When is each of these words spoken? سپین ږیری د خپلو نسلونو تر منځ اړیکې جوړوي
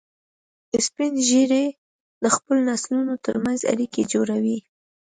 سپین 0.85 1.13
ږیری 1.27 1.65
د 2.23 2.25
خپلو 2.35 2.59
نسلونو 2.69 3.13
تر 3.25 3.35
منځ 3.43 3.59
اړیکې 3.71 4.01
جوړوي 4.13 4.57